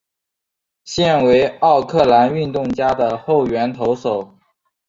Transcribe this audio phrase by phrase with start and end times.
[0.83, 4.33] 现为奥克兰运动家的后援投手。